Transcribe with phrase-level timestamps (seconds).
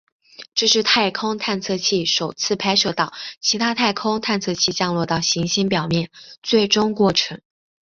[0.55, 6.09] 这是太空探测器首次拍摄到其他太空探测器降落到行星表面
[6.41, 7.39] 最终过程。